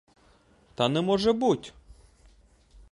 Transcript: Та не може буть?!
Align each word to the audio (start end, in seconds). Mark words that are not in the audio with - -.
Та 0.75 0.89
не 0.89 1.01
може 1.01 1.33
буть?! 1.33 1.73